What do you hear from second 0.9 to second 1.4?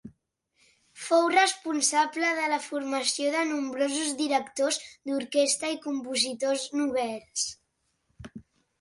Fou